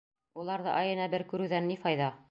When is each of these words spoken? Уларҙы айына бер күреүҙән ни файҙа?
Уларҙы 0.43 0.71
айына 0.79 1.07
бер 1.13 1.27
күреүҙән 1.35 1.73
ни 1.75 1.81
файҙа? 1.87 2.15